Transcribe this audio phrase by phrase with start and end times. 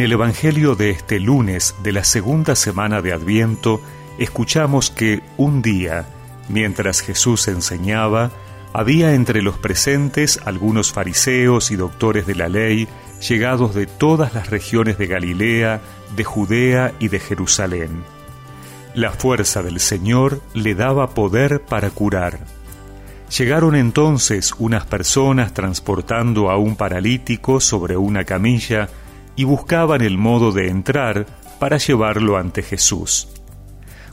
[0.00, 3.82] En el Evangelio de este lunes de la segunda semana de Adviento,
[4.18, 6.06] escuchamos que un día,
[6.48, 8.30] mientras Jesús enseñaba,
[8.72, 12.88] había entre los presentes algunos fariseos y doctores de la ley,
[13.28, 15.82] llegados de todas las regiones de Galilea,
[16.16, 18.02] de Judea y de Jerusalén.
[18.94, 22.38] La fuerza del Señor le daba poder para curar.
[23.36, 28.88] Llegaron entonces unas personas transportando a un paralítico sobre una camilla,
[29.40, 31.24] y buscaban el modo de entrar
[31.58, 33.26] para llevarlo ante Jesús.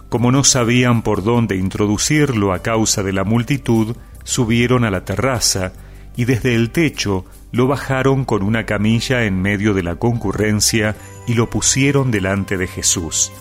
[0.07, 5.73] Como no sabían por dónde introducirlo a causa de la multitud, subieron a la terraza
[6.15, 10.95] y desde el techo lo bajaron con una camilla en medio de la concurrencia
[11.27, 13.33] y lo pusieron delante de Jesús.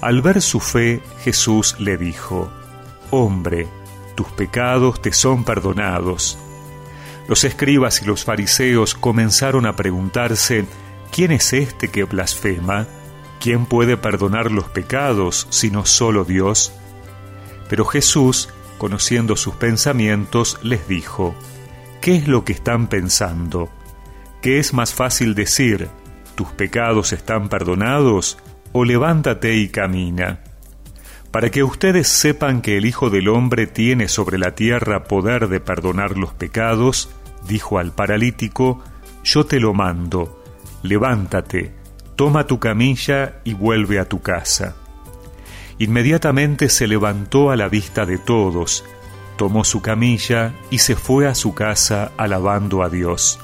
[0.00, 2.50] Al ver su fe, Jesús le dijo,
[3.12, 3.68] Hombre,
[4.16, 6.40] tus pecados te son perdonados.
[7.28, 10.66] Los escribas y los fariseos comenzaron a preguntarse
[11.10, 12.86] ¿Quién es este que blasfema?
[13.40, 16.72] ¿Quién puede perdonar los pecados sino solo Dios?
[17.68, 21.34] Pero Jesús, conociendo sus pensamientos, les dijo,
[22.00, 23.70] ¿qué es lo que están pensando?
[24.42, 25.88] ¿Qué es más fácil decir,
[26.34, 28.38] tus pecados están perdonados,
[28.72, 30.40] o levántate y camina?
[31.30, 35.60] Para que ustedes sepan que el Hijo del Hombre tiene sobre la tierra poder de
[35.60, 37.10] perdonar los pecados,
[37.46, 38.82] dijo al paralítico,
[39.24, 40.37] yo te lo mando
[40.82, 41.72] levántate,
[42.16, 44.76] toma tu camilla y vuelve a tu casa.
[45.78, 48.84] Inmediatamente se levantó a la vista de todos,
[49.36, 53.38] tomó su camilla y se fue a su casa alabando a Dios.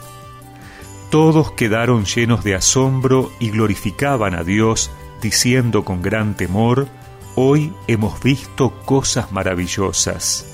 [1.11, 4.91] Todos quedaron llenos de asombro y glorificaban a Dios,
[5.23, 6.89] diciendo con gran temor,
[7.37, 10.54] Hoy hemos visto cosas maravillosas.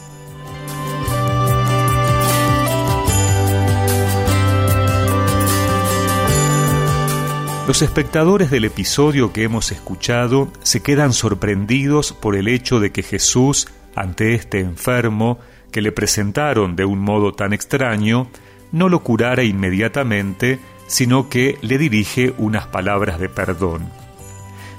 [7.70, 13.04] Los espectadores del episodio que hemos escuchado se quedan sorprendidos por el hecho de que
[13.04, 15.38] Jesús, ante este enfermo
[15.70, 18.26] que le presentaron de un modo tan extraño,
[18.72, 20.58] no lo curara inmediatamente,
[20.88, 23.88] sino que le dirige unas palabras de perdón.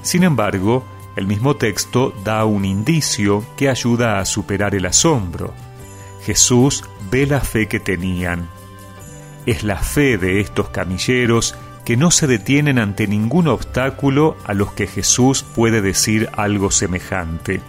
[0.01, 5.53] Sin embargo, el mismo texto da un indicio que ayuda a superar el asombro.
[6.25, 8.49] Jesús ve la fe que tenían.
[9.45, 11.55] Es la fe de estos camilleros
[11.91, 17.59] que no se detienen ante ningún obstáculo a los que Jesús puede decir algo semejante.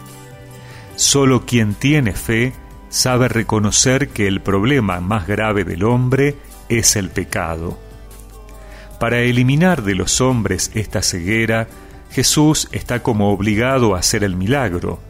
[0.95, 2.53] Solo quien tiene fe
[2.89, 6.37] sabe reconocer que el problema más grave del hombre
[6.69, 7.81] es el pecado.
[9.01, 11.67] Para eliminar de los hombres esta ceguera,
[12.13, 15.01] Jesús está como obligado a hacer el milagro.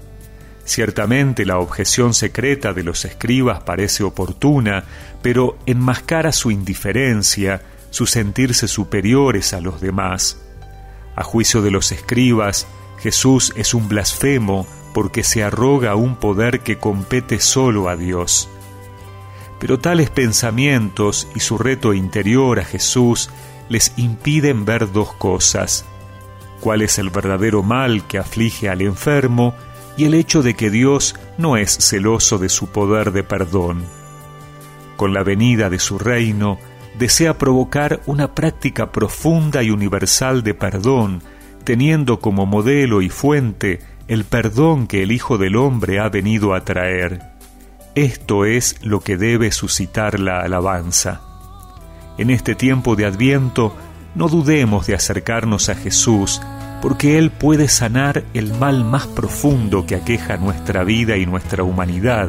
[0.64, 4.84] Ciertamente la objeción secreta de los escribas parece oportuna,
[5.20, 7.60] pero enmascara su indiferencia,
[7.92, 10.38] su sentirse superiores a los demás.
[11.14, 12.66] A juicio de los escribas,
[12.98, 18.48] Jesús es un blasfemo porque se arroga un poder que compete solo a Dios.
[19.60, 23.30] Pero tales pensamientos y su reto interior a Jesús
[23.68, 25.84] les impiden ver dos cosas,
[26.60, 29.54] cuál es el verdadero mal que aflige al enfermo
[29.98, 33.84] y el hecho de que Dios no es celoso de su poder de perdón.
[34.96, 36.58] Con la venida de su reino,
[36.98, 41.22] desea provocar una práctica profunda y universal de perdón,
[41.64, 46.64] teniendo como modelo y fuente el perdón que el Hijo del Hombre ha venido a
[46.64, 47.22] traer.
[47.94, 51.20] Esto es lo que debe suscitar la alabanza.
[52.18, 53.74] En este tiempo de Adviento,
[54.14, 56.42] no dudemos de acercarnos a Jesús,
[56.82, 62.28] porque Él puede sanar el mal más profundo que aqueja nuestra vida y nuestra humanidad,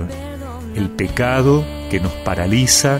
[0.76, 3.00] el pecado que nos paraliza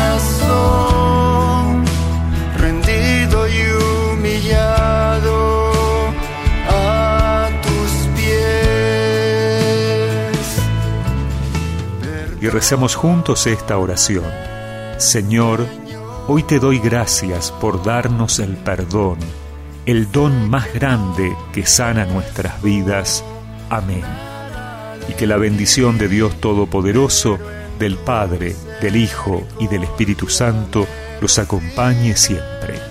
[12.41, 14.25] y recemos juntos esta oración.
[14.97, 15.65] Señor,
[16.27, 19.19] hoy te doy gracias por darnos el perdón,
[19.85, 23.23] el don más grande que sana nuestras vidas.
[23.69, 24.03] Amén.
[25.07, 27.37] Y que la bendición de Dios Todopoderoso,
[27.77, 30.87] del Padre, del Hijo y del Espíritu Santo
[31.21, 32.90] los acompañe siempre.